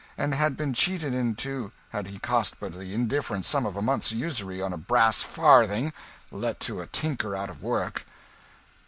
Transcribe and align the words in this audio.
and 0.17 0.33
had 0.33 0.57
been 0.57 0.73
cheated 0.73 1.13
in 1.13 1.35
too, 1.35 1.71
had 1.89 2.07
he 2.07 2.17
cost 2.17 2.55
but 2.59 2.73
the 2.73 2.91
indifferent 2.95 3.45
sum 3.45 3.67
of 3.67 3.75
a 3.77 3.83
month's 3.83 4.11
usury 4.11 4.59
on 4.59 4.73
a 4.73 4.77
brass 4.77 5.21
farthing 5.21 5.93
let 6.31 6.59
to 6.59 6.81
a 6.81 6.87
tinker 6.87 7.35
out 7.35 7.51
of 7.51 7.61
work." 7.61 8.03